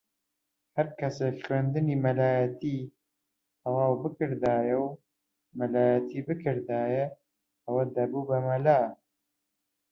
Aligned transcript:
ھەر 0.75 0.87
کەسێک 0.99 1.37
خوێندنی 1.45 2.01
مەلایەتی 2.05 2.79
تەواو 3.61 3.93
بکردایە 4.03 4.75
و 4.85 4.89
مەلایەتی 5.59 6.25
بکردایە 6.27 7.05
ئەوە 7.65 7.83
دەبوو 7.95 8.27
بە 8.29 8.37
مەلا 8.47 8.81